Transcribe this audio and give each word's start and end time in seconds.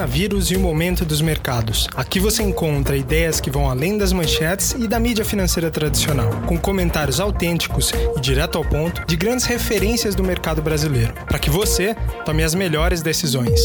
coronavírus 0.00 0.50
e 0.50 0.56
o 0.56 0.60
momento 0.60 1.04
dos 1.04 1.20
mercados. 1.20 1.86
Aqui 1.94 2.18
você 2.18 2.42
encontra 2.42 2.96
ideias 2.96 3.38
que 3.40 3.50
vão 3.50 3.68
além 3.68 3.98
das 3.98 4.12
manchetes 4.12 4.72
e 4.72 4.88
da 4.88 4.98
mídia 4.98 5.24
financeira 5.24 5.70
tradicional, 5.70 6.30
com 6.46 6.56
comentários 6.56 7.20
autênticos 7.20 7.92
e 8.16 8.20
direto 8.20 8.56
ao 8.56 8.64
ponto 8.64 9.04
de 9.06 9.16
grandes 9.16 9.44
referências 9.44 10.14
do 10.14 10.24
mercado 10.24 10.62
brasileiro, 10.62 11.12
para 11.26 11.38
que 11.38 11.50
você 11.50 11.94
tome 12.24 12.42
as 12.42 12.54
melhores 12.54 13.02
decisões. 13.02 13.60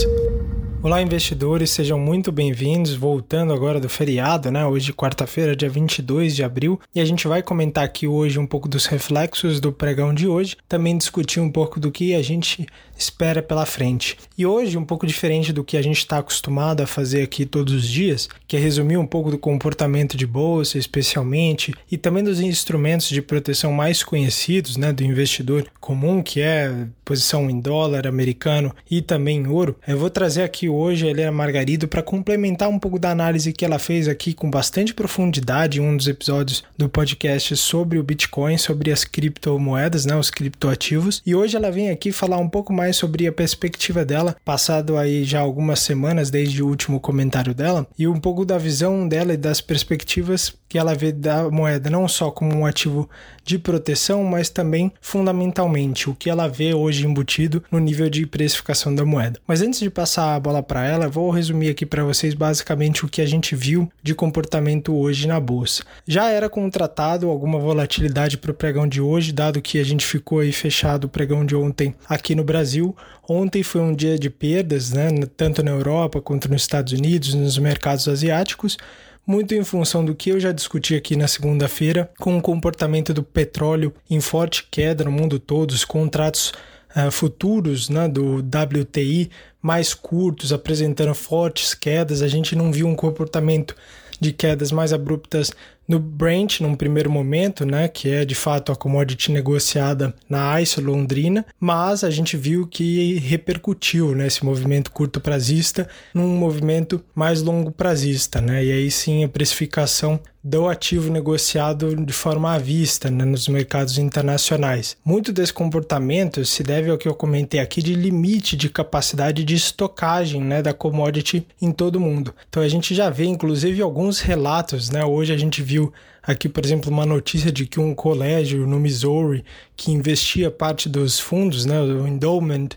Olá, 0.86 1.02
investidores, 1.02 1.72
sejam 1.72 1.98
muito 1.98 2.32
bem-vindos. 2.32 2.94
Voltando 2.94 3.52
agora 3.52 3.80
do 3.80 3.90
feriado, 3.90 4.52
né? 4.52 4.68
Hoje, 4.68 4.94
quarta-feira, 4.94 5.56
dia 5.56 5.68
22 5.68 6.36
de 6.36 6.44
abril, 6.44 6.80
e 6.94 7.00
a 7.00 7.06
gente 7.06 7.28
vai 7.28 7.42
comentar 7.42 7.84
aqui 7.84 8.08
hoje 8.08 8.38
um 8.38 8.46
pouco 8.46 8.70
dos 8.70 8.86
reflexos 8.86 9.60
do 9.60 9.72
pregão 9.72 10.14
de 10.14 10.28
hoje, 10.28 10.56
também 10.70 10.96
discutir 10.96 11.40
um 11.40 11.50
pouco 11.50 11.80
do 11.80 11.92
que 11.92 12.14
a 12.14 12.22
gente 12.22 12.68
espera 12.96 13.42
pela 13.42 13.66
frente. 13.66 14.16
E 14.38 14.46
hoje, 14.46 14.78
um 14.78 14.86
pouco 14.86 15.08
diferente 15.08 15.52
do 15.52 15.64
que 15.64 15.76
a 15.76 15.82
gente 15.82 15.98
está 15.98 16.20
acostumado 16.20 16.82
a 16.82 16.88
fazer 16.88 17.24
aqui 17.24 17.48
todos 17.48 17.74
os 17.74 17.90
dias, 17.90 18.30
que 18.48 18.56
é 18.56 18.60
resumir 18.60 18.98
um 18.98 19.08
pouco 19.08 19.32
do 19.32 19.40
comportamento 19.40 20.16
de 20.16 20.28
bolsa, 20.28 20.78
especialmente, 20.78 21.74
e 21.92 21.98
também 21.98 22.24
dos 22.24 22.40
instrumentos 22.40 23.10
de 23.10 23.24
proteção 23.24 23.74
mais 23.74 24.04
conhecidos, 24.04 24.78
né, 24.78 24.94
do 24.94 25.04
investidor 25.04 25.66
comum, 25.80 26.22
que 26.22 26.42
é 26.42 26.88
posição 27.04 27.50
em 27.50 27.60
dólar 27.60 28.08
americano 28.08 28.74
e 28.90 29.02
também 29.02 29.38
em 29.38 29.48
ouro. 29.48 29.76
Eu 29.88 29.98
vou 29.98 30.10
trazer 30.10 30.44
aqui 30.44 30.70
hoje 30.76 31.08
a 31.08 31.10
Helena 31.10 31.32
Margarido 31.32 31.88
para 31.88 32.04
complementar 32.04 32.70
um 32.70 32.80
pouco 32.80 33.00
da 33.00 33.12
análise 33.12 33.54
que 33.54 33.66
ela 33.66 33.80
fez 33.80 34.08
aqui 34.08 34.34
com 34.34 34.50
bastante 34.50 34.94
profundidade 34.94 35.80
em 35.80 35.82
um 35.82 35.96
dos 35.96 36.08
episódios 36.08 36.64
do 36.78 36.90
podcast 36.90 37.56
sobre 37.58 37.98
o 37.98 38.04
Bitcoin, 38.04 38.58
sobre 38.58 38.92
as 38.92 39.04
criptomoedas, 39.04 40.06
né, 40.06 40.16
os 40.16 40.30
criptoativos. 40.30 41.22
E 41.26 41.34
hoje 41.34 41.56
ela 41.56 41.72
vem 41.72 41.90
aqui 41.90 42.12
falar 42.12 42.38
um 42.38 42.50
pouco 42.50 42.74
mais 42.74 42.96
sobre 42.96 43.28
a 43.28 43.32
perspectiva 43.32 44.06
dela, 44.06 44.36
passado 44.44 44.98
aí 44.98 45.24
já 45.24 45.40
algumas 45.40 45.80
semanas 45.80 46.30
desde 46.30 46.62
o 46.62 46.68
último 46.68 47.00
comentário 47.00 47.54
dela, 47.54 47.88
e 47.98 48.08
um 48.08 48.20
pouco 48.20 48.46
da 48.46 48.58
visão 48.58 49.08
dela 49.08 49.34
e 49.34 49.38
das 49.38 49.62
perspectivas 49.62 50.54
que 50.68 50.78
ela 50.78 50.94
vê 50.94 51.12
da 51.12 51.50
moeda 51.50 51.90
não 51.90 52.08
só 52.08 52.30
como 52.32 52.56
um 52.56 52.66
ativo 52.66 53.10
de 53.46 53.60
proteção, 53.60 54.24
mas 54.24 54.50
também 54.50 54.92
fundamentalmente 55.00 56.10
o 56.10 56.16
que 56.16 56.30
ela 56.30 56.48
vê 56.48 56.74
hoje 56.74 57.06
embutido 57.06 57.64
no 57.72 57.78
nível 57.78 58.10
de 58.10 58.26
precificação 58.26 58.94
da 58.94 59.06
moeda. 59.06 59.40
Mas 59.48 59.62
antes 59.62 59.80
de 59.80 59.90
passar 59.90 60.36
a 60.36 60.40
bola 60.40 60.64
para 60.64 60.86
ela, 60.86 61.08
vou 61.08 61.30
resumir 61.30 61.70
aqui 61.70 61.86
para 61.86 62.04
vocês 62.04 62.34
basicamente 62.34 63.06
o 63.06 63.08
que 63.08 63.22
a 63.22 63.26
gente 63.26 63.56
viu 63.56 63.90
de 64.02 64.16
comportamento 64.16 64.96
hoje 64.96 65.28
na 65.28 65.40
bolsa. 65.40 65.84
Já 66.08 66.32
era 66.32 66.50
contratado 66.50 67.30
alguma 67.30 67.60
volatilidade 67.60 68.38
para 68.38 68.50
o 68.50 68.54
pregão 68.54 68.88
de 68.88 69.00
hoje, 69.00 69.32
dado 69.32 69.62
que 69.62 69.80
a 69.80 69.86
gente 69.86 70.06
ficou 70.06 70.40
aí 70.40 70.52
fechado 70.52 71.06
o 71.06 71.10
pregão 71.10 71.46
de 71.46 71.56
ontem 71.56 71.94
aqui 72.10 72.34
no 72.34 72.44
Brasil. 72.44 72.96
Ontem 73.30 73.62
foi 73.62 73.82
um 73.82 73.94
dia 73.94 74.18
de 74.18 74.30
perdas, 74.30 74.92
né, 74.92 75.10
tanto 75.38 75.62
na 75.62 75.72
Europa 75.72 76.20
quanto 76.20 76.50
nos 76.50 76.64
Estados 76.64 76.94
Unidos, 76.94 77.34
nos 77.36 77.58
mercados 77.60 78.08
asiáticos 78.08 78.78
muito 79.26 79.56
em 79.56 79.64
função 79.64 80.06
do 80.06 80.14
que 80.14 80.30
eu 80.30 80.40
já 80.40 80.52
discuti 80.52 80.96
aqui 80.96 81.16
na 81.16 81.28
segunda-feira, 81.28 82.12
com 82.20 82.38
o 82.38 82.42
comportamento 82.42 83.14
do 83.14 83.24
petróleo 83.24 83.94
em 84.10 84.20
forte 84.20 84.68
queda 84.70 85.04
no 85.04 85.12
mundo 85.12 85.40
todo, 85.40 85.72
os 85.72 85.84
contratos 85.84 86.54
uh, 86.96 87.10
futuros 87.12 87.90
né, 87.90 88.08
do 88.08 88.38
WTI 88.38 89.32
mais 89.62 89.94
curtos, 89.94 90.54
apresentando 90.54 91.16
fortes 91.16 91.74
quedas, 91.74 92.22
a 92.22 92.28
gente 92.28 92.56
não 92.56 92.72
viu 92.72 92.88
um 92.88 92.96
comportamento 92.96 93.76
de 94.20 94.32
quedas 94.32 94.72
mais 94.72 94.94
abruptas 94.94 95.52
no 95.88 96.00
Brent, 96.00 96.62
num 96.62 96.76
primeiro 96.76 97.10
momento, 97.10 97.66
né, 97.66 97.88
que 97.88 98.10
é 98.10 98.26
de 98.26 98.36
fato 98.36 98.72
a 98.72 98.76
commodity 98.76 99.32
negociada 99.32 100.14
na 100.30 100.62
ICE 100.62 100.82
Londrina, 100.82 101.46
mas 101.60 102.04
a 102.04 102.10
gente 102.10 102.36
viu 102.38 102.68
que 102.68 103.20
repercutiu 103.20 104.16
né, 104.16 104.28
esse 104.28 104.44
movimento 104.44 104.92
curto 104.92 105.20
prazista 105.20 105.88
num 106.14 106.36
movimento 106.36 107.04
mais 107.14 107.42
longo 107.42 107.72
prazista, 107.72 108.42
né, 108.42 108.64
e 108.64 108.72
aí 108.72 108.92
sim 108.92 109.24
a 109.24 109.30
precificação 109.30 110.20
do 110.46 110.70
ativo 110.70 111.12
negociado 111.12 111.96
de 111.96 112.14
forma 112.14 112.54
à 112.54 112.60
vista 112.60 113.10
né, 113.10 113.26
nos 113.26 113.48
mercados 113.48 113.98
internacionais. 113.98 114.96
Muito 115.04 115.34
desse 115.34 115.52
comportamento 115.52 116.46
se 116.46 116.62
deve 116.62 116.92
ao 116.92 117.00
que 117.00 117.08
eu 117.08 117.16
comentei 117.16 117.60
aqui 117.60 117.82
de 117.82 117.96
limite 117.96 118.56
de 118.56 118.70
capacidade 118.70 119.44
de 119.44 119.56
estocagem 119.56 120.40
né, 120.44 120.62
da 120.62 120.72
commodity 120.72 121.48
em 121.60 121.72
todo 121.72 121.96
o 121.96 122.00
mundo. 122.00 122.32
Então 122.48 122.62
a 122.62 122.68
gente 122.68 122.94
já 122.94 123.10
vê 123.10 123.26
inclusive 123.26 123.82
alguns 123.82 124.20
relatos, 124.20 124.92
né, 124.92 125.04
hoje 125.04 125.34
a 125.34 125.38
gente 125.38 125.64
viu 125.64 125.75
viu 125.76 125.94
aqui, 126.24 126.48
por 126.48 126.64
exemplo, 126.64 126.90
uma 126.90 127.06
notícia 127.06 127.52
de 127.52 127.66
que 127.66 127.80
um 127.80 127.94
colégio 127.94 128.66
no 128.66 128.80
Missouri 128.80 129.44
que 129.76 129.92
investia 129.92 130.50
parte 130.50 130.88
dos 130.88 131.20
fundos, 131.20 131.66
né, 131.66 131.80
o 131.82 132.08
endowment 132.08 132.70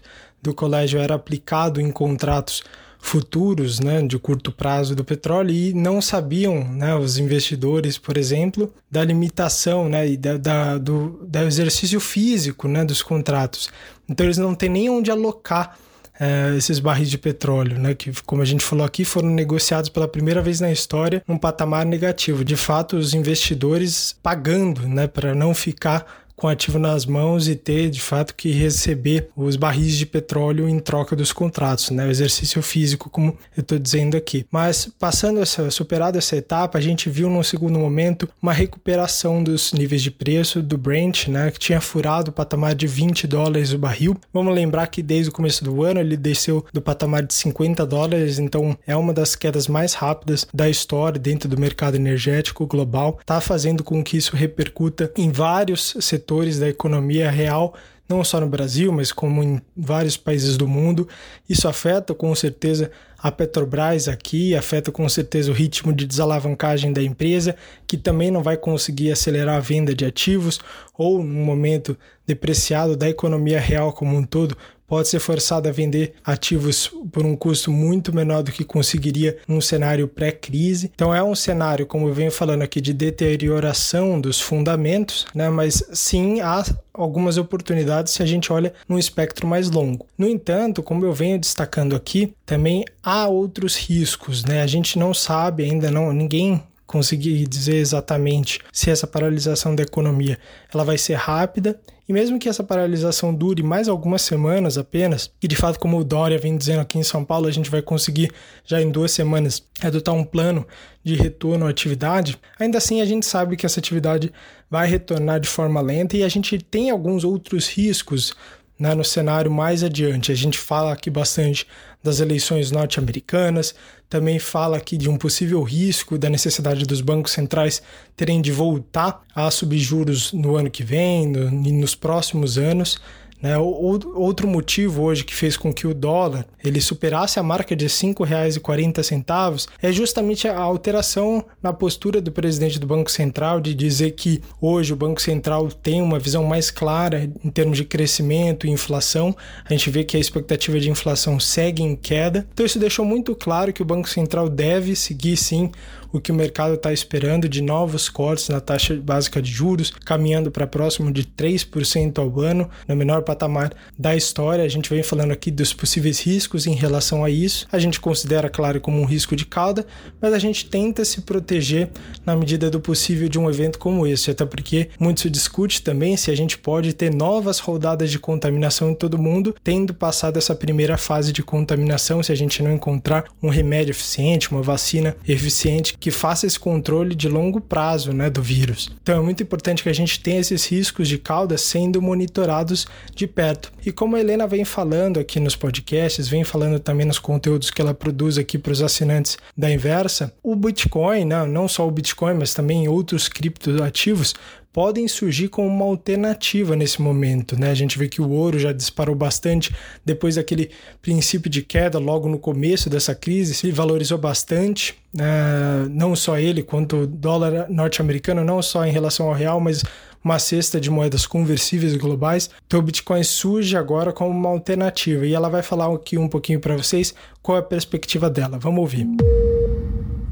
do 0.43 0.53
colégio 0.53 1.01
era 1.01 1.15
aplicado 1.15 1.81
em 1.81 1.91
contratos 1.91 2.63
futuros, 3.01 3.79
né, 3.79 4.03
de 4.03 4.19
curto 4.19 4.51
prazo 4.51 4.95
do 4.95 5.05
petróleo 5.05 5.53
e 5.53 5.73
não 5.73 6.03
sabiam, 6.03 6.65
né, 6.65 6.97
os 6.97 7.17
investidores, 7.17 7.97
por 7.97 8.17
exemplo, 8.17 8.73
da 8.91 9.05
limitação, 9.05 9.89
né, 9.89 10.09
e 10.09 10.17
da, 10.17 10.37
da 10.37 10.79
do, 10.79 11.21
do 11.23 11.39
exercício 11.39 12.01
físico, 12.01 12.67
né, 12.67 12.85
dos 12.85 13.03
contratos. 13.03 13.71
Então 14.09 14.27
eles 14.27 14.39
não 14.39 14.55
têm 14.55 14.69
nem 14.69 14.91
onde 14.91 15.13
alocar 15.13 15.79
é, 16.19 16.55
esses 16.57 16.79
barris 16.79 17.11
de 17.11 17.19
petróleo, 17.19 17.79
né, 17.79 17.95
que, 17.95 18.13
como 18.23 18.43
a 18.43 18.45
gente 18.45 18.65
falou 18.65 18.85
aqui, 18.85 19.05
foram 19.05 19.29
negociados 19.29 19.89
pela 19.89 20.09
primeira 20.09 20.43
vez 20.43 20.61
na 20.61 20.71
história 20.71 21.23
num 21.27 21.39
patamar 21.39 21.87
negativo. 21.87 22.45
De 22.45 22.57
fato, 22.57 22.97
os 22.97 23.15
investidores 23.15 24.17
pagando 24.23 24.87
né, 24.89 25.07
para 25.07 25.35
não 25.35 25.55
ficar 25.55 26.27
com 26.39 26.47
ativo 26.47 26.79
nas 26.79 27.05
mãos 27.05 27.49
e 27.49 27.57
ter 27.57 27.91
de 27.91 28.01
fato 28.01 28.33
que 28.35 28.53
receber 28.53 29.29
os 29.37 29.57
barris 29.57 29.99
de 29.99 30.07
petróleo 30.07 30.69
em 30.69 30.79
troca 30.79 31.17
dos 31.17 31.33
contratos, 31.33 31.91
né? 31.91 32.07
O 32.07 32.11
exercício 32.11 32.63
físico, 32.63 33.11
como 33.11 33.37
eu 33.57 33.61
estou 33.61 33.77
dizendo 33.77 34.17
aqui. 34.17 34.47
Mas 34.51 34.89
passando 34.99 35.41
essa, 35.41 35.69
superada 35.69 36.17
essa 36.17 36.37
etapa, 36.37 36.79
a 36.79 36.81
gente 36.81 37.11
viu 37.11 37.29
no 37.29 37.43
segundo 37.43 37.77
momento 37.77 38.29
uma 38.41 38.53
recuperação 38.53 39.43
dos 39.43 39.73
níveis 39.73 40.01
de 40.01 40.13
preço 40.13 40.63
do 40.63 40.79
Brent, 40.79 41.27
né? 41.27 41.51
Que 41.51 41.59
tinha 41.59 41.81
furado 41.81 42.31
o 42.31 42.33
patamar 42.33 42.75
de 42.75 42.87
20 42.87 43.27
dólares 43.27 43.73
o 43.73 43.79
barril. 43.79 44.17
Vamos 44.33 44.55
lembrar 44.55 44.87
que 44.87 45.03
desde 45.03 45.31
o 45.31 45.33
começo 45.33 45.65
do 45.65 45.83
ano 45.83 45.99
ele 45.99 46.17
desceu 46.17 46.65
do 46.73 46.81
patamar 46.81 47.25
de 47.25 47.35
50 47.35 47.85
dólares, 47.85 48.39
então 48.39 48.79
é 48.87 48.97
uma 48.97 49.13
das 49.13 49.35
quedas 49.35 49.67
mais 49.67 49.95
rápidas 49.95 50.47
da 50.55 50.71
história 50.71 51.19
dentro 51.19 51.49
do 51.49 51.59
mercado 51.59 51.97
energético 51.97 52.65
global. 52.65 53.19
Está 53.21 53.41
fazendo 53.41 53.83
com 53.83 54.05
que 54.05 54.17
isso 54.17 54.37
repercuta 54.37 55.11
em 55.17 55.33
vários 55.33 55.97
setores 55.99 56.28
setores 56.29 56.59
da 56.59 56.69
economia 56.69 57.31
real, 57.31 57.75
não 58.07 58.23
só 58.23 58.39
no 58.39 58.47
Brasil, 58.47 58.93
mas 58.93 59.11
como 59.11 59.43
em 59.43 59.63
vários 59.75 60.15
países 60.15 60.59
do 60.59 60.69
mundo. 60.69 61.09
Isso 61.49 61.67
afeta 61.67 62.15
com 62.15 62.35
certeza 62.35 62.91
a 63.19 63.33
Petrobras 63.33 64.09
aqui, 64.09 64.55
afeta 64.55 64.93
com 64.93 65.09
certeza 65.09 65.51
o 65.51 65.55
ritmo 65.55 65.91
de 65.91 66.07
desalavancagem 66.07 66.93
da 66.93 67.03
empresa, 67.03 67.57
que 67.87 67.97
também 67.97 68.31
não 68.31 68.43
vai 68.43 68.59
conseguir 68.59 69.11
acelerar 69.11 69.57
a 69.57 69.61
venda 69.61 69.95
de 69.95 70.05
ativos, 70.05 70.61
ou 70.97 71.25
num 71.25 71.45
momento 71.45 71.97
depreciado 72.29 72.95
da 72.95 73.09
economia 73.09 73.59
real 73.59 73.93
como 73.93 74.15
um 74.15 74.23
todo, 74.23 74.55
pode 74.89 75.09
ser 75.09 75.21
forçado 75.21 75.69
a 75.69 75.73
vender 75.73 76.15
ativos 76.25 76.91
por 77.13 77.25
um 77.25 77.37
custo 77.37 77.71
muito 77.71 78.13
menor 78.13 78.43
do 78.43 78.51
que 78.51 78.65
conseguiria 78.65 79.37
num 79.47 79.61
cenário 79.61 80.09
pré-crise. 80.09 80.91
Então 80.95 81.15
é 81.15 81.23
um 81.23 81.35
cenário, 81.35 81.87
como 81.87 82.09
eu 82.09 82.15
venho 82.15 82.33
falando 82.33 82.63
aqui, 82.63 82.81
de 82.81 82.95
deterioração 82.95 84.19
dos 84.19 84.41
fundamentos, 84.41 85.27
né? 85.35 85.51
mas 85.51 85.85
sim 85.93 86.41
há 86.41 86.65
algumas 86.95 87.37
oportunidades 87.37 88.15
se 88.15 88.23
a 88.23 88.27
gente 88.27 88.53
olha 88.53 88.73
num 88.89 88.99
espectro 88.99 89.47
mais 89.47 89.71
longo. 89.71 90.07
No 90.17 90.27
entanto, 90.27 90.83
como 90.83 91.05
eu 91.05 91.13
venho 91.13 91.39
destacando 91.39 91.95
aqui, 91.95 92.33
também 92.45 92.85
há 93.03 93.29
outros 93.29 93.77
riscos, 93.77 94.45
né? 94.45 94.63
A 94.63 94.67
gente 94.67 94.99
não 94.99 95.15
sabe 95.15 95.63
ainda, 95.63 95.91
não, 95.91 96.13
ninguém 96.13 96.63
conseguir 96.89 97.47
dizer 97.47 97.77
exatamente 97.77 98.61
se 98.73 98.91
essa 98.91 99.07
paralisação 99.07 99.77
da 99.77 99.83
economia 99.83 100.39
ela 100.73 100.85
vai 100.85 100.99
ser 100.99 101.15
rápida 101.15 101.79
e 102.09 102.13
mesmo 102.13 102.39
que 102.39 102.49
essa 102.49 102.65
paralisação 102.65 103.35
dure 103.35 103.63
mais 103.63 103.87
algumas 103.87 104.23
semanas 104.23 104.79
apenas, 104.79 105.31
e 105.43 105.47
de 105.47 105.55
fato, 105.55 105.79
como 105.79 105.99
o 105.99 106.05
Dória 106.05 106.39
vem 106.39 106.57
dizendo 106.57 106.81
aqui 106.81 106.99
em 106.99 107.03
São 107.03 107.23
Paulo, 107.23 107.47
a 107.47 107.51
gente 107.51 107.69
vai 107.69 107.83
conseguir 107.83 108.33
já 108.65 108.81
em 108.81 108.91
duas 108.91 109.13
semanas 109.13 109.63
adotar 109.83 110.15
um 110.15 110.25
plano 110.25 110.67
de 111.05 111.15
retorno 111.15 111.67
à 111.67 111.69
atividade, 111.69 112.39
ainda 112.59 112.79
assim 112.79 113.03
a 113.03 113.05
gente 113.05 113.27
sabe 113.27 113.59
que 113.59 113.67
essa 113.67 113.79
atividade 113.79 114.33
vai 114.71 114.89
retornar 114.89 115.39
de 115.39 115.49
forma 115.49 115.83
lenta 115.83 116.17
e 116.17 116.23
a 116.23 116.29
gente 116.31 116.59
tem 116.59 116.89
alguns 116.89 117.25
outros 117.25 117.69
riscos 117.69 118.35
né, 118.79 118.95
no 118.95 119.05
cenário 119.05 119.51
mais 119.51 119.83
adiante. 119.83 120.31
A 120.31 120.35
gente 120.35 120.59
fala 120.59 120.93
aqui 120.93 121.11
bastante 121.11 121.67
das 122.03 122.21
eleições 122.21 122.71
norte-americanas, 122.71 123.75
também 124.09 124.39
fala 124.39 124.77
aqui 124.77 124.97
de 124.97 125.09
um 125.09 125.17
possível 125.17 125.63
risco 125.63 126.17
da 126.17 126.31
necessidade 126.31 126.85
dos 126.85 127.01
bancos 127.01 127.33
centrais 127.33 127.83
terem 128.17 128.41
de 128.41 128.53
voltar 128.53 129.23
a 129.35 129.51
subir 129.51 129.79
juros 129.79 130.33
no 130.33 130.57
ano 130.57 130.71
que 130.71 130.85
vem, 130.85 131.27
no, 131.27 131.51
nos 131.51 131.95
próximos 131.95 132.57
anos. 132.57 133.01
Né? 133.41 133.57
Outro 133.57 134.49
motivo 134.49 135.03
hoje 135.03 135.25
que 135.25 135.35
fez 135.35 135.57
com 135.57 135.73
que 135.73 135.87
o 135.87 135.95
dólar 135.95 136.47
ele 136.63 136.81
superasse 136.81 137.39
a 137.39 137.43
marca 137.43 137.77
de 137.77 137.85
R$ 137.85 137.91
5,40 137.91 139.69
é 139.81 139.93
justamente 139.93 140.49
a 140.49 140.59
alteração 140.59 141.45
na 141.63 141.73
postura 141.73 142.21
do 142.21 142.33
presidente 142.33 142.79
do 142.79 142.87
Banco 142.87 143.11
Central 143.11 143.61
de 143.61 143.75
dizer 143.75 144.13
que 144.13 144.43
hoje 144.61 144.93
o 144.93 144.97
Banco 144.97 145.23
Central 145.23 145.69
tem 145.69 146.03
uma 146.03 146.19
visão 146.19 146.45
mais 146.45 146.71
clara 146.71 147.31
em 147.45 147.51
termos 147.51 147.79
de 147.79 147.85
crescimento 147.85 148.67
e 148.67 148.71
inflação. 148.71 149.37
A 149.65 149.73
gente 149.73 149.89
vê 149.91 150.03
que 150.03 150.17
a 150.17 150.21
expectativa 150.21 150.81
de 150.81 150.91
inflação 150.91 151.39
segue 151.39 151.83
em 151.83 151.95
queda. 151.95 152.47
Então 152.53 152.67
isso 152.67 152.79
deixou 152.79 153.05
muito 153.05 153.35
claro 153.37 153.73
que 153.73 153.83
o 153.83 153.85
Banco 153.85 154.09
Central 154.09 154.49
deve 154.49 154.97
seguir 154.97 155.37
sim 155.37 155.71
o 156.13 156.21
que 156.21 156.33
o 156.33 156.35
mercado 156.35 156.75
está 156.75 156.93
esperando 156.93 157.49
de 157.49 157.61
novos 157.61 158.09
cortes 158.09 158.49
na 158.49 158.61
taxa 158.61 158.97
básica 158.97 159.43
de 159.43 159.51
juros, 159.51 159.91
caminhando 159.91 160.51
para 160.51 160.67
próximo 160.67 161.13
de 161.13 161.25
3% 161.25 162.19
ao 162.19 162.41
ano, 162.41 162.69
no 162.87 162.97
menor 162.97 163.23
patamar 163.29 163.75
da 163.99 164.17
história. 164.17 164.65
A 164.65 164.69
gente 164.69 164.89
vem 164.89 165.03
falando 165.03 165.33
aqui 165.33 165.51
dos 165.51 165.75
possíveis 165.75 166.19
riscos 166.21 166.67
em 166.67 166.75
relação 166.75 167.23
a 167.23 167.29
isso. 167.29 167.67
A 167.71 167.79
gente 167.79 168.01
considera, 168.01 168.49
claro, 168.49 168.81
como 168.81 168.99
um 168.99 169.05
risco 169.05 169.37
de 169.37 169.45
cauda, 169.45 169.85
mas 170.19 170.33
a 170.33 170.39
gente 170.39 170.65
tenta 170.67 171.05
se 171.05 171.21
proteger 171.21 171.91
na 172.25 172.35
medida 172.35 172.71
do 172.71 172.81
possível 172.81 173.29
de 173.29 173.39
um 173.39 173.51
evento 173.51 173.79
como 173.79 174.07
esse, 174.07 174.31
até 174.31 174.47
porque 174.47 174.89
muito 174.99 175.21
se 175.21 175.29
discute 175.29 175.83
também 175.83 176.17
se 176.17 176.31
a 176.31 176.37
gente 176.37 176.57
pode 176.57 176.95
ter 176.95 177.13
novas 177.15 177.59
rodadas 177.59 178.11
de 178.11 178.19
contaminação 178.19 178.91
em 178.91 178.95
todo 178.95 179.19
mundo, 179.19 179.55
tendo 179.63 179.93
passado 179.93 180.39
essa 180.39 180.55
primeira 180.55 180.97
fase 180.97 181.31
de 181.33 181.43
contaminação, 181.43 182.23
se 182.23 182.33
a 182.33 182.35
gente 182.35 182.63
não 182.63 182.73
encontrar 182.73 183.25
um 183.43 183.51
remédio 183.51 183.91
eficiente, 183.91 184.51
uma 184.51 184.63
vacina 184.63 185.15
eficiente 185.27 185.97
que 185.99 186.11
faça 186.11 186.47
esse 186.47 186.59
controle 186.59 187.15
de 187.15 187.29
longo 187.29 187.61
prazo 187.61 188.13
né, 188.13 188.31
do 188.31 188.43
vírus. 188.43 188.91
Então 189.03 189.19
é 189.19 189.23
muito 189.23 189.43
importante 189.43 189.83
que 189.83 189.89
a 189.89 189.95
gente 189.95 190.21
tenha 190.21 190.41
esses 190.41 190.65
riscos 190.67 191.09
de 191.09 191.19
cauda 191.19 191.59
sendo 191.59 192.01
monitorados 192.01 192.87
de 193.19 193.27
perto. 193.27 193.73
E 193.85 193.91
como 193.91 194.15
a 194.15 194.21
Helena 194.21 194.47
vem 194.47 194.65
falando 194.65 195.19
aqui 195.19 195.41
nos 195.41 195.57
podcasts, 195.57 196.29
vem 196.29 196.45
falando 196.45 196.79
também 196.79 197.05
nos 197.05 197.19
conteúdos 197.19 197.71
que 197.71 197.83
ela 197.83 197.93
produz 197.93 198.39
aqui 198.39 198.57
para 198.57 198.73
os 198.73 198.81
assinantes 198.81 199.37
da 199.57 199.71
Inversa, 199.71 200.33
o 200.43 200.55
Bitcoin, 200.55 201.25
né, 201.25 201.45
não 201.45 201.67
só 201.67 201.87
o 201.87 201.91
Bitcoin, 201.91 202.35
mas 202.35 202.55
também 202.55 202.87
outros 202.87 203.29
criptoativos, 203.29 204.35
podem 204.73 205.09
surgir 205.09 205.49
como 205.49 205.69
uma 205.69 205.85
alternativa 205.85 206.77
nesse 206.77 207.01
momento. 207.01 207.59
Né? 207.59 207.71
A 207.71 207.75
gente 207.75 207.99
vê 207.99 208.09
que 208.09 208.21
o 208.21 208.31
ouro 208.31 208.59
já 208.59 208.73
disparou 208.73 209.15
bastante 209.15 209.75
depois 210.05 210.37
daquele 210.37 210.71
princípio 211.01 211.51
de 211.51 211.63
queda 211.63 211.99
logo 211.99 212.29
no 212.29 212.39
começo 212.39 212.89
dessa 212.89 213.15
crise, 213.15 213.55
se 213.55 213.71
valorizou 213.71 214.19
bastante, 214.19 214.95
né? 215.13 215.87
não 215.91 216.15
só 216.15 216.39
ele, 216.39 216.63
quanto 216.63 216.97
o 216.97 217.07
dólar 217.07 217.69
norte-americano, 217.69 218.45
não 218.45 218.63
só 218.63 218.85
em 218.85 218.93
relação 218.93 219.27
ao 219.27 219.35
real, 219.35 219.61
mas 219.61 219.83
uma 220.23 220.39
cesta 220.39 220.81
de 220.81 220.91
moedas 220.91 221.27
conversíveis 221.27 221.97
globais. 221.97 222.51
Então 222.67 222.81
o 222.81 222.83
Bitcoin 222.83 223.23
surge 223.23 223.77
agora 223.77 224.13
como 224.13 224.31
uma 224.31 224.51
alternativa 224.51 225.27
e 225.27 225.33
ela 225.33 225.49
vai 225.49 225.63
falar 225.63 225.93
aqui 225.93 226.19
um 226.19 226.29
pouquinho 226.29 226.61
para 226.61 226.77
vocês 226.77 227.15
qual 227.43 227.57
é 227.57 227.61
a 227.61 227.65
perspectiva 227.65 228.29
dela. 228.29 228.59
Vamos 228.59 228.81
ouvir. 228.81 229.07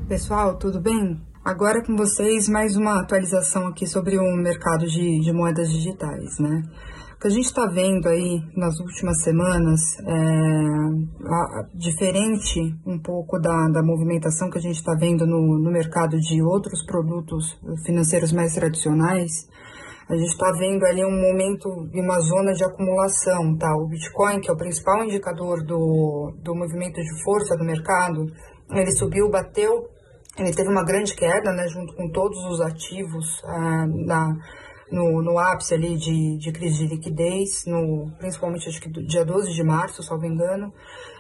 Pessoal, 0.09 0.57
tudo 0.57 0.81
bem? 0.81 1.19
Agora 1.47 1.81
com 1.81 1.95
vocês 1.95 2.49
mais 2.49 2.77
uma 2.77 2.99
atualização 2.99 3.69
aqui 3.69 3.87
sobre 3.87 4.19
o 4.19 4.37
mercado 4.37 4.85
de, 4.85 5.21
de 5.21 5.33
moedas 5.33 5.71
digitais, 5.71 6.41
né? 6.41 6.61
O 7.15 7.21
que 7.21 7.29
a 7.29 7.31
gente 7.31 7.45
está 7.45 7.67
vendo 7.67 8.09
aí 8.09 8.43
nas 8.57 8.81
últimas 8.81 9.23
semanas 9.23 9.81
é 10.01 11.25
a, 11.25 11.69
diferente 11.73 12.75
um 12.85 12.99
pouco 12.99 13.39
da, 13.39 13.69
da 13.69 13.81
movimentação 13.81 14.51
que 14.51 14.59
a 14.59 14.61
gente 14.61 14.75
está 14.75 14.97
vendo 14.97 15.25
no, 15.25 15.57
no 15.57 15.71
mercado 15.71 16.19
de 16.19 16.43
outros 16.43 16.85
produtos 16.85 17.57
financeiros 17.85 18.33
mais 18.33 18.53
tradicionais. 18.53 19.49
A 20.09 20.17
gente 20.17 20.33
está 20.33 20.51
vendo 20.51 20.85
ali 20.85 21.05
um 21.05 21.17
momento 21.17 21.69
e 21.95 22.01
uma 22.01 22.19
zona 22.23 22.55
de 22.55 22.65
acumulação, 22.65 23.57
tá? 23.57 23.73
O 23.77 23.87
Bitcoin, 23.87 24.41
que 24.41 24.51
é 24.51 24.53
o 24.53 24.57
principal 24.57 25.05
indicador 25.05 25.63
do, 25.65 26.35
do 26.43 26.57
movimento 26.57 27.01
de 27.01 27.23
força 27.23 27.57
do 27.57 27.65
mercado, 27.65 28.27
ele 28.73 28.91
subiu, 28.91 29.31
bateu 29.31 29.95
ele 30.39 30.53
teve 30.53 30.69
uma 30.69 30.85
grande 30.85 31.15
queda, 31.15 31.53
né, 31.53 31.67
junto 31.69 31.95
com 31.95 32.11
todos 32.11 32.39
os 32.45 32.61
ativos 32.61 33.43
ah, 33.45 33.87
na, 33.87 34.37
no, 34.91 35.23
no 35.23 35.39
ápice 35.39 35.75
ali 35.75 35.97
de, 35.97 36.39
de 36.39 36.53
crise 36.53 36.87
de 36.87 36.95
liquidez, 36.95 37.65
no, 37.67 38.11
principalmente 38.19 38.69
acho 38.69 38.81
que 38.81 38.89
do 38.89 39.05
dia 39.05 39.25
12 39.25 39.53
de 39.53 39.63
março, 39.63 40.03
me 40.19 40.29
engano. 40.29 40.73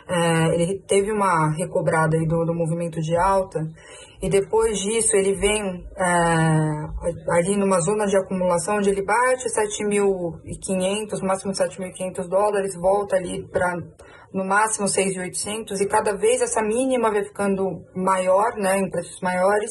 É, 0.08 0.54
ele 0.54 0.78
teve 0.86 1.10
uma 1.10 1.50
recobrada 1.50 2.16
aí 2.16 2.26
do, 2.26 2.44
do 2.44 2.54
movimento 2.54 3.00
de 3.00 3.16
alta 3.16 3.68
e 4.26 4.28
depois 4.28 4.80
disso 4.80 5.16
ele 5.16 5.34
vem 5.36 5.86
é, 5.96 6.02
ali 7.30 7.56
numa 7.56 7.78
zona 7.78 8.06
de 8.06 8.16
acumulação 8.16 8.78
onde 8.78 8.90
ele 8.90 9.04
bate 9.04 9.44
7.500, 9.48 11.22
máximo 11.22 11.52
7.500 11.52 12.28
dólares, 12.28 12.74
volta 12.74 13.14
ali 13.14 13.46
para 13.46 13.76
no 14.34 14.44
máximo 14.44 14.86
6.800 14.86 15.80
e 15.80 15.86
cada 15.86 16.16
vez 16.16 16.42
essa 16.42 16.60
mínima 16.60 17.12
vai 17.12 17.22
ficando 17.22 17.84
maior, 17.94 18.56
né, 18.56 18.78
em 18.78 18.90
preços 18.90 19.20
maiores, 19.20 19.70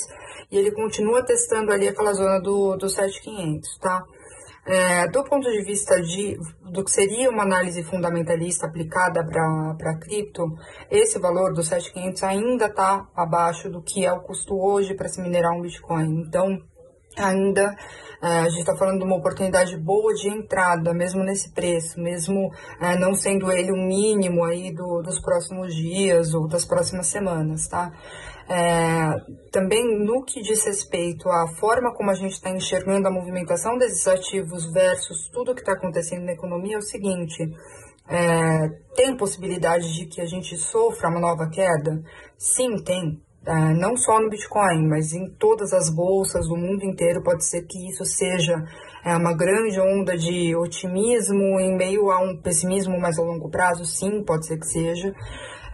e 0.49 0.57
ele 0.57 0.71
continua 0.71 1.25
testando 1.25 1.73
ali 1.73 1.89
aquela 1.89 2.13
zona 2.13 2.39
do, 2.39 2.77
do 2.77 2.87
7.500, 2.87 3.59
tá? 3.81 4.05
É, 4.67 5.07
do 5.09 5.23
ponto 5.23 5.47
de 5.51 5.63
vista 5.63 6.01
de, 6.01 6.39
do 6.71 6.83
que 6.83 6.89
seria 6.89 7.29
uma 7.29 7.43
análise 7.43 7.83
fundamentalista 7.83 8.65
aplicada 8.65 9.23
para 9.23 9.99
cripto, 9.99 10.57
esse 10.89 11.19
valor 11.19 11.53
do 11.53 11.61
7.500 11.61 12.23
ainda 12.23 12.65
está 12.65 13.07
abaixo 13.15 13.69
do 13.69 13.81
que 13.83 14.03
é 14.03 14.11
o 14.11 14.21
custo 14.21 14.59
hoje 14.59 14.95
para 14.95 15.07
se 15.07 15.21
minerar 15.21 15.51
um 15.51 15.61
Bitcoin. 15.61 16.23
Então, 16.27 16.59
ainda 17.17 17.75
é, 18.21 18.39
a 18.39 18.49
gente 18.49 18.61
está 18.61 18.75
falando 18.75 18.99
de 18.99 19.05
uma 19.05 19.17
oportunidade 19.17 19.77
boa 19.77 20.13
de 20.13 20.29
entrada, 20.29 20.93
mesmo 20.93 21.23
nesse 21.23 21.53
preço, 21.53 21.99
mesmo 21.99 22.51
é, 22.81 22.97
não 22.97 23.13
sendo 23.13 23.51
ele 23.51 23.71
o 23.71 23.77
mínimo 23.77 24.43
aí 24.43 24.73
do, 24.73 25.01
dos 25.01 25.21
próximos 25.21 25.75
dias 25.75 26.33
ou 26.33 26.47
das 26.47 26.65
próximas 26.65 27.07
semanas, 27.07 27.67
tá? 27.67 27.91
É, 28.47 29.11
também 29.51 29.83
no 30.05 30.23
que 30.23 30.41
diz 30.41 30.63
respeito 30.65 31.27
à 31.29 31.47
forma 31.59 31.93
como 31.93 32.11
a 32.11 32.13
gente 32.13 32.33
está 32.33 32.49
enxergando 32.51 33.07
a 33.07 33.11
movimentação 33.11 33.75
desses 33.77 34.07
ativos 34.07 34.71
versus 34.71 35.29
tudo 35.31 35.55
que 35.55 35.61
está 35.61 35.73
acontecendo 35.73 36.25
na 36.25 36.33
economia 36.33 36.75
é 36.75 36.79
o 36.79 36.81
seguinte: 36.81 37.43
é, 38.07 38.69
tem 38.95 39.17
possibilidade 39.17 39.91
de 39.95 40.05
que 40.05 40.21
a 40.21 40.25
gente 40.25 40.55
sofra 40.57 41.09
uma 41.09 41.19
nova 41.19 41.49
queda? 41.49 42.01
Sim, 42.37 42.83
tem. 42.83 43.24
É, 43.47 43.73
não 43.75 43.95
só 43.95 44.19
no 44.19 44.29
Bitcoin, 44.29 44.87
mas 44.87 45.13
em 45.13 45.29
todas 45.37 45.71
as 45.71 45.89
bolsas 45.89 46.47
do 46.47 46.57
mundo 46.57 46.83
inteiro, 46.83 47.21
pode 47.21 47.45
ser 47.45 47.61
que 47.63 47.89
isso 47.89 48.03
seja 48.03 48.63
é, 49.05 49.15
uma 49.15 49.33
grande 49.33 49.79
onda 49.79 50.17
de 50.17 50.55
otimismo 50.55 51.59
em 51.59 51.77
meio 51.77 52.09
a 52.09 52.19
um 52.19 52.35
pessimismo 52.41 52.99
mais 52.99 53.19
a 53.19 53.21
longo 53.21 53.49
prazo, 53.49 53.85
sim, 53.85 54.23
pode 54.23 54.47
ser 54.47 54.57
que 54.57 54.65
seja. 54.65 55.13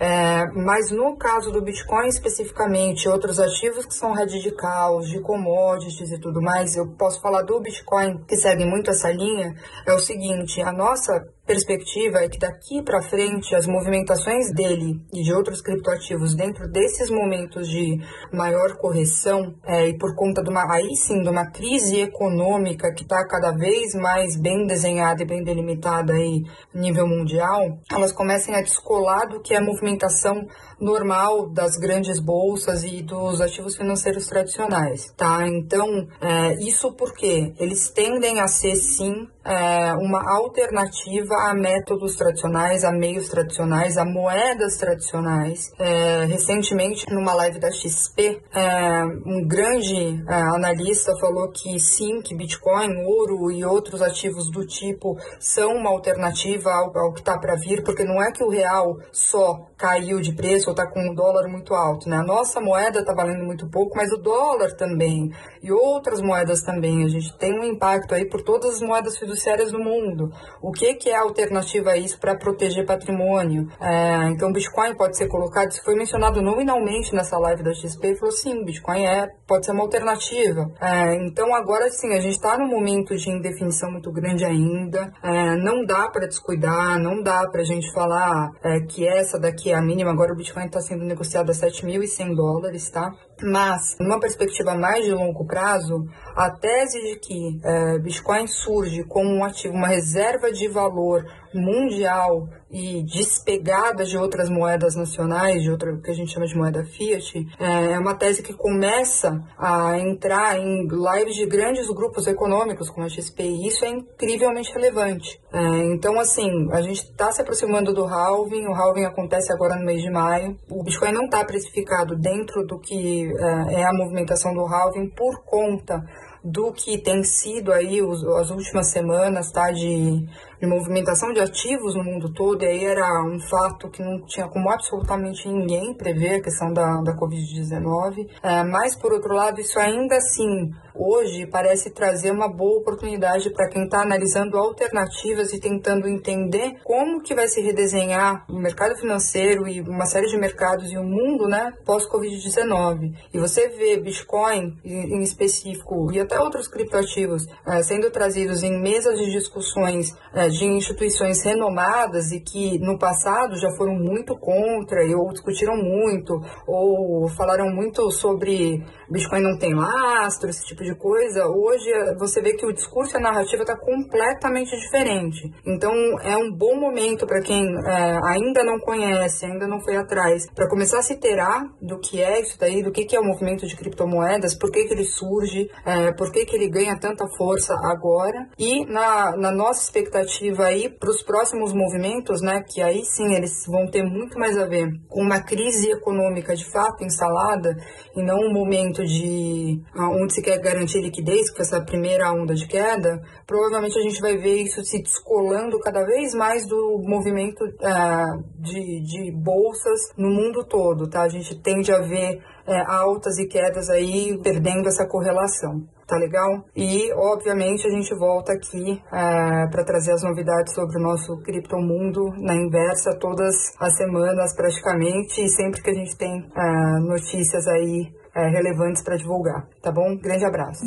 É, 0.04 0.48
mas 0.56 0.90
no 0.90 1.16
caso 1.16 1.52
do 1.52 1.62
Bitcoin 1.62 2.08
especificamente, 2.08 3.08
outros 3.08 3.40
ativos 3.40 3.86
que 3.86 3.94
são 3.94 4.14
rede 4.14 4.42
de 4.42 4.50
caos, 4.50 5.08
de 5.08 5.22
commodities 5.22 6.12
e 6.12 6.20
tudo 6.20 6.42
mais, 6.42 6.76
eu 6.76 6.88
posso 6.98 7.22
falar 7.22 7.44
do 7.44 7.60
Bitcoin 7.60 8.18
que 8.28 8.36
segue 8.36 8.66
muito 8.66 8.90
essa 8.90 9.12
linha, 9.12 9.54
é 9.86 9.94
o 9.94 10.00
seguinte, 10.00 10.60
a 10.60 10.72
nossa 10.72 11.24
perspectiva 11.46 12.20
é 12.20 12.30
que 12.30 12.40
daqui 12.40 12.82
para 12.82 13.02
frente 13.02 13.54
as 13.54 13.68
movimentações 13.68 14.54
dele 14.54 15.02
e 15.14 15.22
de 15.22 15.34
outros 15.34 15.62
criptoativos 15.62 16.34
dentro 16.34 16.68
desses 16.72 17.10
momentos 17.10 17.68
de 17.68 18.00
maior 18.32 18.78
correção 18.78 19.54
é, 19.66 19.90
e 19.90 19.98
por 19.98 20.16
conta 20.16 20.42
de 20.42 20.50
uma 20.50 20.64
aí 20.72 20.96
sim 20.96 21.22
de 21.22 21.30
uma 21.30 21.52
crise 21.52 22.00
econômica 22.00 22.94
que 22.94 23.04
está 23.04 23.28
cada 23.28 23.52
vez 23.52 23.94
mais 23.96 24.40
bem 24.40 24.66
desenhada 24.66 25.24
e 25.24 25.26
bem 25.26 25.44
delimitada 25.44 26.14
aí 26.14 26.44
nível 26.74 27.06
mundial, 27.08 27.80
elas 27.92 28.14
comecem 28.14 28.56
a 28.56 28.62
descolar 28.62 29.28
do 29.28 29.42
que 29.42 29.54
é 29.54 29.58
a 29.58 29.62
movimentação 29.92 30.48
normal 30.80 31.50
das 31.50 31.76
grandes 31.78 32.20
bolsas 32.20 32.84
e 32.84 33.02
dos 33.02 33.42
ativos 33.42 33.76
financeiros 33.76 34.26
tradicionais, 34.28 35.12
tá? 35.16 35.48
Então 35.48 36.08
é, 36.20 36.54
isso 36.64 36.92
porque 36.94 37.54
eles 37.60 37.90
tendem 37.90 38.40
a 38.40 38.48
ser 38.48 38.76
sim 38.76 39.28
é, 39.44 39.94
uma 39.94 40.22
alternativa 40.38 41.36
a 41.50 41.54
métodos 41.54 42.16
tradicionais, 42.16 42.84
a 42.84 42.92
meios 42.92 43.28
tradicionais, 43.28 43.98
a 43.98 44.06
moedas 44.06 44.78
tradicionais. 44.78 45.72
É, 45.80 46.26
recentemente, 46.26 47.06
numa 47.12 47.34
live 47.34 47.60
da 47.60 47.72
XP, 47.72 48.42
é, 48.54 49.04
um 49.26 49.46
grande 49.48 50.24
é, 50.28 50.34
analista 50.34 51.16
falou 51.20 51.50
que 51.50 51.80
sim, 51.80 52.22
que 52.22 52.36
Bitcoin, 52.36 52.96
ouro 53.04 53.52
e 53.52 53.66
outros 53.66 54.02
ativos 54.02 54.52
do 54.52 54.66
tipo 54.66 55.18
são 55.40 55.76
uma 55.76 55.90
alternativa 55.90 56.70
ao, 56.72 56.98
ao 56.98 57.14
que 57.14 57.20
está 57.20 57.38
para 57.38 57.56
vir, 57.56 57.84
porque 57.84 58.04
não 58.04 58.22
é 58.22 58.32
que 58.32 58.44
o 58.44 58.50
real 58.50 58.98
só 59.12 59.68
caiu 59.78 60.22
de 60.22 60.34
preço 60.34 60.70
ou 60.70 60.74
está 60.74 60.86
com 60.86 61.10
o 61.10 61.16
dólar 61.16 61.48
muito 61.48 61.74
alto, 61.74 62.08
né? 62.08 62.18
A 62.18 62.24
nossa 62.24 62.62
moeda 62.62 63.00
está 63.00 63.14
valendo 63.14 63.44
muito 63.44 63.68
pouco, 63.70 63.96
mas 63.96 64.12
o 64.12 64.18
dólar 64.18 64.76
também 64.76 65.32
e 65.64 65.72
outras 65.72 66.22
moedas 66.22 66.62
também. 66.62 67.04
A 67.04 67.08
gente 67.08 67.36
tem 67.38 67.60
um 67.60 67.64
impacto 67.64 68.14
aí 68.14 68.26
por 68.26 68.44
todas 68.44 68.76
as 68.76 68.82
moedas 68.82 69.18
fiduciárias 69.18 69.31
do 69.72 69.80
mundo. 69.80 70.32
O 70.62 70.72
que, 70.72 70.94
que 70.96 71.10
é 71.10 71.16
a 71.16 71.22
alternativa 71.22 71.92
a 71.92 71.98
isso 71.98 72.20
para 72.20 72.36
proteger 72.36 72.86
patrimônio? 72.86 73.68
É, 73.80 74.28
então, 74.30 74.52
Bitcoin 74.52 74.96
pode 74.96 75.18
ser 75.18 75.28
colocado, 75.28 75.72
isso 75.72 75.84
foi 75.84 75.96
mencionado 75.96 76.42
nominalmente 76.42 77.14
nessa 77.14 77.38
live 77.38 77.64
da 77.64 77.74
XP, 77.74 78.16
falou 78.16 78.32
sim, 78.32 78.64
Bitcoin 78.64 79.06
é, 79.06 79.28
pode 79.48 79.66
ser 79.66 79.72
uma 79.72 79.84
alternativa. 79.84 80.70
É, 80.82 81.16
então, 81.16 81.54
agora 81.54 81.90
sim, 81.90 82.14
a 82.14 82.20
gente 82.20 82.36
está 82.36 82.58
num 82.58 82.68
momento 82.68 83.16
de 83.16 83.30
indefinição 83.30 83.92
muito 83.92 84.12
grande 84.12 84.46
ainda, 84.46 85.12
é, 85.24 85.56
não 85.58 85.86
dá 85.86 86.10
para 86.10 86.28
descuidar, 86.28 87.00
não 87.00 87.22
dá 87.22 87.48
para 87.50 87.62
a 87.62 87.66
gente 87.66 87.92
falar 87.94 88.50
é, 88.64 88.80
que 88.82 89.08
essa 89.08 89.40
daqui 89.40 89.72
é 89.72 89.76
a 89.76 89.82
mínima, 89.82 90.12
agora 90.12 90.34
o 90.34 90.36
Bitcoin 90.36 90.66
está 90.66 90.80
sendo 90.80 91.04
negociado 91.04 91.50
a 91.50 91.54
7.100 91.54 92.36
dólares, 92.36 92.90
tá? 92.90 93.12
Mas, 93.44 93.98
numa 94.00 94.20
perspectiva 94.20 94.76
mais 94.76 95.04
de 95.04 95.12
longo 95.12 95.46
prazo, 95.46 96.08
a 96.36 96.50
tese 96.52 97.02
de 97.02 97.20
que 97.20 97.60
é, 97.64 98.00
Bitcoin 98.00 98.48
surge 98.48 99.04
como 99.04 99.30
um 99.30 99.44
ativo, 99.44 99.74
uma 99.74 99.88
reserva 99.88 100.52
de 100.52 100.68
valor 100.68 101.26
mundial 101.54 102.48
e 102.72 103.04
despegada 103.04 104.06
de 104.06 104.18
outras 104.18 104.50
moedas 104.50 104.96
nacionais, 104.96 105.62
de 105.62 105.70
outra 105.70 105.98
que 105.98 106.10
a 106.10 106.14
gente 106.14 106.32
chama 106.32 106.48
de 106.48 106.56
moeda 106.56 106.84
fiat, 106.86 107.48
é, 107.60 107.94
é 107.94 108.00
uma 108.00 108.16
tese 108.16 108.42
que 108.42 108.54
começa 108.54 109.44
a 109.58 110.00
entrar 110.00 110.58
em 110.58 110.88
lives 110.88 111.36
de 111.36 111.46
grandes 111.46 111.88
grupos 111.88 112.28
econômicos 112.28 112.90
como 112.90 113.06
a 113.06 113.10
XP 113.10 113.44
e 113.44 113.68
isso 113.68 113.84
é 113.86 113.90
incrivelmente 113.90 114.72
relevante. 114.74 115.40
É, 115.52 115.86
então, 115.94 116.20
assim, 116.20 116.70
a 116.72 116.82
gente 116.82 117.04
está 117.04 117.32
se 117.32 117.42
aproximando 117.42 117.94
do 117.94 118.06
halving, 118.06 118.68
o 118.68 118.74
halving 118.74 119.06
acontece 119.06 119.52
agora 119.52 119.76
no 119.76 119.86
mês 119.86 120.02
de 120.02 120.10
maio, 120.10 120.58
o 120.70 120.84
Bitcoin 120.84 121.12
não 121.12 121.26
está 121.26 121.44
precificado 121.44 122.16
dentro 122.16 122.66
do 122.66 122.80
que 122.80 123.32
é, 123.70 123.82
é 123.82 123.84
a 123.84 123.94
movimentação 123.94 124.54
do 124.54 124.66
halving 124.66 125.10
por 125.10 125.44
conta 125.44 126.04
do 126.44 126.72
que 126.72 126.98
tem 126.98 127.24
sido 127.24 127.72
aí 127.72 128.02
os, 128.02 128.24
as 128.24 128.50
últimas 128.50 128.92
semanas, 128.92 129.52
tá, 129.52 129.72
de, 129.72 130.26
de 130.60 130.68
movimentação 130.68 131.32
de 131.32 131.40
ativos 131.40 131.96
no 131.96 132.04
mundo 132.04 132.34
todo, 132.34 132.64
e 132.64 132.68
aí 132.68 132.84
era 132.86 133.24
um 133.24 133.40
fato 133.40 133.90
que 133.90 134.02
não 134.02 134.26
tinha 134.26 134.48
como 134.48 134.70
absolutamente 134.70 135.48
ninguém 135.48 135.94
prever 135.94 136.36
a 136.36 136.42
questão 136.42 136.74
da, 136.74 137.02
da 137.02 137.16
Covid-19, 137.16 138.28
é, 138.42 138.64
mas 138.64 138.96
por 138.96 139.14
outro 139.14 139.34
lado, 139.34 139.62
isso 139.62 139.80
ainda 139.80 140.16
assim 140.16 140.72
hoje 140.96 141.46
parece 141.48 141.92
trazer 141.92 142.32
uma 142.32 142.48
boa 142.48 142.80
oportunidade 142.80 143.52
para 143.52 143.70
quem 143.70 143.84
está 143.84 144.02
analisando 144.02 144.58
alternativas 144.58 145.54
e 145.54 145.60
tentando 145.60 146.08
entender 146.08 146.76
como 146.84 147.22
que 147.22 147.36
vai 147.36 147.48
se 147.48 147.62
redesenhar 147.62 148.46
o 148.50 148.58
mercado 148.58 148.96
financeiro 148.96 149.68
e 149.68 149.82
uma 149.82 150.06
série 150.06 150.28
de 150.28 150.38
mercados 150.38 150.92
e 150.92 150.98
o 150.98 151.04
mundo, 151.04 151.48
né, 151.48 151.74
pós-Covid-19. 151.86 153.14
E 153.34 153.40
você 153.40 153.70
vê 153.70 153.98
Bitcoin 153.98 154.78
em 154.84 155.22
específico 155.22 156.12
e 156.12 156.20
até 156.20 156.40
outros 156.40 156.68
criptoativos 156.68 157.46
é, 157.66 157.82
sendo 157.84 158.10
trazidos 158.12 158.64
em 158.64 158.82
mesas 158.82 159.18
de 159.18 159.32
discussões 159.32 160.16
é, 160.34 160.48
de 160.48 160.66
instituições 160.66 161.44
renomadas 161.44 162.32
e 162.32 162.40
que 162.40 162.80
no 162.80 162.98
passado 162.98 163.56
já 163.58 163.70
foram 163.72 163.96
muito 163.96 164.38
contra 164.38 165.02
ou 165.18 165.32
discutiram 165.32 165.76
muito 165.76 166.42
ou 166.68 167.28
falaram 167.30 167.70
muito 167.70 168.10
sobre 168.12 168.84
Bitcoin 169.10 169.42
não 169.42 169.58
tem 169.58 169.74
lastro, 169.74 170.50
esse 170.50 170.66
tipo 170.66 170.81
de 170.82 170.96
coisa, 170.96 171.48
hoje 171.48 171.90
você 172.18 172.42
vê 172.42 172.54
que 172.54 172.66
o 172.66 172.74
discurso 172.74 173.16
e 173.16 173.18
a 173.18 173.22
narrativa 173.22 173.64
está 173.64 173.78
completamente 173.78 174.72
diferente. 174.72 175.52
Então 175.66 175.94
é 176.22 176.36
um 176.38 176.52
bom 176.52 176.80
momento 176.80 177.26
para 177.26 177.42
quem 177.42 177.64
é, 177.86 178.20
ainda 178.26 178.64
não 178.64 178.80
conhece, 178.80 179.46
ainda 179.46 179.68
não 179.68 179.80
foi 179.82 179.96
atrás, 179.96 180.50
para 180.54 180.70
começar 180.70 181.00
a 181.00 181.04
se 181.04 181.20
terar 181.20 181.64
do 181.82 182.00
que 182.00 182.22
é 182.22 182.42
isso 182.42 182.58
daí, 182.60 182.82
do 182.82 182.92
que, 182.92 183.06
que 183.06 183.16
é 183.16 183.20
o 183.20 183.26
movimento 183.26 183.66
de 183.66 183.76
criptomoedas, 183.76 184.56
por 184.56 184.72
que, 184.72 184.86
que 184.86 184.94
ele 184.94 185.06
surge, 185.06 185.70
é, 185.86 186.12
por 186.12 186.32
que, 186.32 186.46
que 186.46 186.56
ele 186.56 186.70
ganha 186.70 186.98
tanta 187.00 187.26
força 187.38 187.74
agora. 187.84 188.48
E 188.58 188.86
na, 188.86 189.36
na 189.38 189.52
nossa 189.52 189.84
expectativa 189.84 190.66
aí 190.66 190.90
para 190.90 191.10
os 191.10 191.24
próximos 191.24 191.74
movimentos, 191.74 192.42
né, 192.42 192.64
que 192.68 192.82
aí 192.82 193.04
sim 193.06 193.34
eles 193.34 193.66
vão 193.68 193.90
ter 193.90 194.04
muito 194.04 194.38
mais 194.38 194.58
a 194.58 194.66
ver 194.66 194.88
com 195.08 195.22
uma 195.22 195.42
crise 195.42 195.92
econômica 195.92 196.56
de 196.56 196.70
fato 196.72 197.04
instalada 197.04 197.76
e 198.16 198.24
não 198.24 198.38
um 198.38 198.54
momento 198.54 199.04
de 199.04 199.82
onde 199.96 200.34
se 200.34 200.42
quer 200.42 200.60
garantir 200.74 201.02
liquidez, 201.02 201.50
foi 201.52 201.62
essa 201.62 201.82
primeira 201.82 202.32
onda 202.32 202.54
de 202.54 202.68
queda, 202.68 203.22
provavelmente 203.46 203.98
a 204.00 204.02
gente 204.02 204.22
vai 204.22 204.38
ver 204.38 204.64
isso 204.64 204.84
se 204.84 205.02
descolando 205.02 205.80
cada 205.80 206.04
vez 206.06 206.34
mais 206.34 206.68
do 206.68 207.02
movimento 207.06 207.64
uh, 207.64 208.44
de, 208.60 209.02
de 209.02 209.32
bolsas 209.32 210.00
no 210.18 210.30
mundo 210.30 210.64
todo, 210.64 211.10
tá? 211.10 211.24
A 211.24 211.30
gente 211.30 211.56
tende 211.62 211.92
a 211.92 212.00
ver 212.00 212.38
uh, 212.68 212.92
altas 212.92 213.38
e 213.38 213.48
quedas 213.48 213.90
aí 213.90 214.40
perdendo 214.42 214.88
essa 214.88 215.06
correlação 215.06 215.84
tá 216.12 216.18
legal? 216.18 216.66
E, 216.76 217.10
obviamente, 217.14 217.88
a 217.88 217.90
gente 217.90 218.14
volta 218.16 218.52
aqui 218.52 219.02
é, 219.14 219.68
para 219.72 219.86
trazer 219.86 220.12
as 220.12 220.22
novidades 220.22 220.74
sobre 220.74 220.98
o 220.98 221.02
nosso 221.02 221.38
criptomundo 221.38 222.34
na 222.38 222.54
inversa 222.54 223.18
todas 223.18 223.56
as 223.80 223.96
semanas 223.96 224.54
praticamente 224.54 225.42
e 225.42 225.48
sempre 225.48 225.82
que 225.82 225.90
a 225.90 225.94
gente 225.94 226.18
tem 226.18 226.52
é, 226.54 227.00
notícias 227.00 227.66
aí 227.66 228.12
é, 228.36 228.48
relevantes 228.50 229.02
para 229.02 229.18
divulgar, 229.18 229.68
tá 229.82 229.92
bom? 229.92 230.18
Grande 230.18 230.46
abraço. 230.46 230.86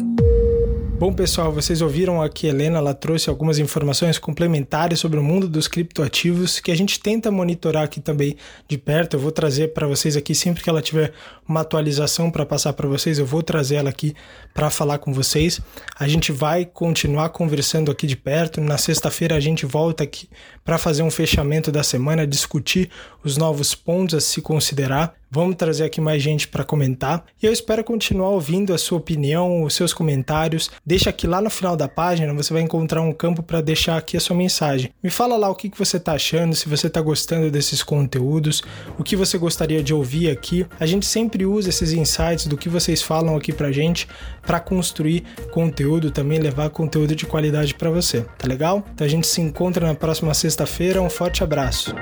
Bom, 0.97 1.13
pessoal, 1.13 1.53
vocês 1.53 1.83
ouviram 1.83 2.23
aqui, 2.23 2.47
Helena, 2.47 2.79
ela 2.79 2.95
trouxe 2.95 3.29
algumas 3.29 3.59
informações 3.59 4.17
complementares 4.17 5.01
sobre 5.01 5.19
o 5.19 5.23
mundo 5.25 5.49
dos 5.49 5.67
criptoativos 5.67 6.61
que 6.61 6.71
a 6.71 6.75
gente 6.77 7.01
tenta 7.01 7.33
monitorar 7.33 7.83
aqui 7.83 8.01
também 8.01 8.37
de 8.69 8.79
perto. 8.79 9.15
Eu 9.15 9.21
vou 9.21 9.33
trazer 9.33 9.75
para 9.75 9.89
vocês 9.89 10.17
aqui 10.17 10.37
sempre 10.37 10.63
que 10.63 10.71
ela 10.71 10.81
tiver 10.81 11.13
uma 11.49 11.63
atualização 11.63 12.31
para 12.31 12.47
passar 12.47 12.73
para 12.75 12.89
vocês, 12.89 13.19
eu 13.19 13.27
vou 13.27 13.43
trazer 13.43 13.75
ela 13.75 13.91
aqui 13.91 14.15
para 14.55 14.71
falar 14.71 14.99
com 14.99 15.13
vocês. 15.13 15.61
A 15.99 16.07
gente 16.07 16.31
vai 16.31 16.65
continuar 16.65 17.31
conversando 17.31 17.91
aqui 17.91 18.07
de 18.07 18.17
perto. 18.17 18.61
Na 18.61 18.79
sexta-feira 18.79 19.35
a 19.35 19.41
gente 19.41 19.67
volta 19.67 20.05
aqui 20.05 20.29
para 20.65 20.79
fazer 20.79 21.03
um 21.03 21.11
fechamento 21.11 21.73
da 21.73 21.83
semana, 21.83 22.25
discutir 22.25 22.89
os 23.23 23.37
novos 23.37 23.75
pontos 23.75 24.15
a 24.15 24.21
se 24.21 24.41
considerar. 24.41 25.15
Vamos 25.35 25.57
trazer 25.57 25.83
aqui 25.83 26.01
mais 26.01 26.23
gente 26.23 26.47
para 26.47 26.63
comentar. 26.63 27.25
E 27.43 27.47
eu 27.47 27.53
espero 27.53 27.83
continuar 27.83 28.29
ouvindo 28.29 28.73
a 28.73 28.79
sua 28.79 28.99
opinião, 28.99 29.65
os 29.65 29.75
seus 29.75 29.93
comentários. 29.93 30.71
Deixa 30.87 31.11
aqui 31.11 31.27
lá 31.27 31.41
no 31.41 31.51
final 31.51 31.77
da 31.77 31.89
página, 31.89 32.33
você 32.33 32.53
vai 32.53 32.63
encontrar 32.63 33.03
um 33.03 33.13
campo 33.13 33.43
para 33.43 33.61
deixar 33.61 33.97
aqui 33.97 34.17
a 34.17 34.21
sua 34.21 34.37
mensagem. 34.37 34.93
Me 35.03 35.11
fala 35.11 35.37
lá 35.37 35.51
o 35.51 35.57
que, 35.57 35.69
que 35.69 35.77
você 35.77 35.97
está 35.97 36.13
achando, 36.13 36.55
se 36.55 36.69
você 36.69 36.87
está 36.87 37.01
gostando 37.01 37.51
desses 37.51 37.83
conteúdos, 37.83 38.63
o 38.97 39.03
que 39.03 39.17
você 39.17 39.37
gostaria 39.37 39.83
de 39.83 39.93
ouvir 39.93 40.31
aqui. 40.31 40.65
A 40.79 40.87
gente 40.87 41.05
sempre 41.05 41.45
usa 41.45 41.69
esses 41.69 41.93
insights 41.93 42.47
do 42.47 42.57
que 42.57 42.69
vocês 42.69 43.03
falam 43.03 43.35
aqui 43.35 43.53
para 43.53 43.73
gente 43.73 44.07
para 44.41 44.61
construir 44.61 45.25
conteúdo, 45.51 46.13
também 46.13 46.39
levar 46.39 46.71
conteúdo 46.71 47.17
de 47.17 47.27
qualidade 47.27 47.75
para 47.75 47.91
você, 47.91 48.21
tá 48.39 48.47
legal? 48.47 48.85
Então 48.95 49.05
a 49.05 49.11
gente 49.11 49.27
se 49.27 49.41
encontra 49.41 49.85
na 49.85 49.97
próxima 49.97 50.33
sexta-feira. 50.33 51.03
Um 51.03 51.11
forte 51.11 51.43
abraço. 51.43 51.93